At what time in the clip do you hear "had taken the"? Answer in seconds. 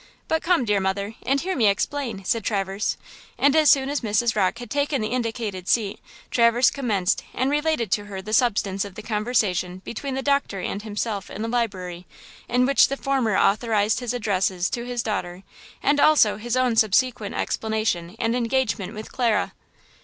4.57-5.09